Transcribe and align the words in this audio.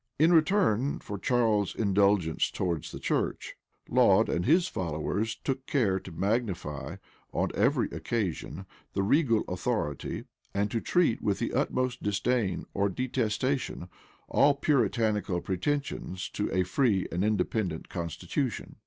In 0.17 0.33
return 0.33 0.97
for 0.97 1.19
Charles's 1.19 1.75
indulgence 1.75 2.49
towards 2.49 2.91
the 2.91 2.97
church, 2.99 3.55
Laud 3.87 4.29
and 4.29 4.47
his 4.47 4.67
followers 4.67 5.35
took 5.35 5.67
care 5.67 5.99
to 5.99 6.11
magnify, 6.11 6.95
on 7.31 7.51
every 7.53 7.87
occasion, 7.91 8.65
the 8.93 9.03
regal 9.03 9.43
authority, 9.47 10.23
and 10.55 10.71
to 10.71 10.81
treat 10.81 11.21
with 11.21 11.37
the 11.37 11.53
utmost 11.53 12.01
disdain 12.01 12.65
or 12.73 12.89
detestation 12.89 13.89
all 14.27 14.55
Puritanical 14.55 15.39
pretensions 15.39 16.29
to 16.29 16.51
a 16.51 16.63
free 16.63 17.05
and 17.11 17.23
independent 17.23 17.87
constitution. 17.87 18.77